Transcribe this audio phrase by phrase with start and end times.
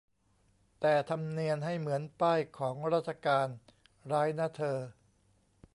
[0.79, 3.47] แต่ทำเนียนให้เหมือนป้ายของราชการ
[4.11, 4.77] ร้ายนะเธอ